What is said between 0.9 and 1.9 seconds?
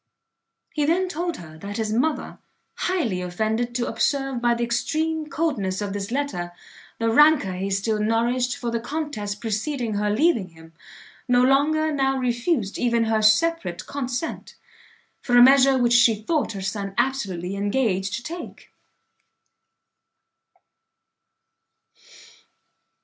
told her, that